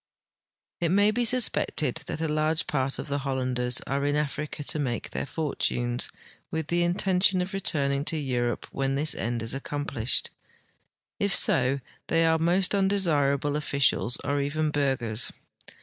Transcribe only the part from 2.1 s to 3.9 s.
a large part of the Hollanders